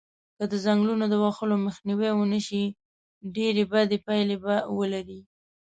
که 0.37 0.43
د 0.51 0.53
ځنګلونو 0.65 1.05
د 1.09 1.15
وهلو 1.23 1.55
مخنیوی 1.65 2.09
و 2.15 2.23
نشی 2.33 2.63
ډیری 3.35 3.63
بدی 3.71 3.97
پایلی 4.05 4.37
به 4.43 4.55
ولری 4.77 5.19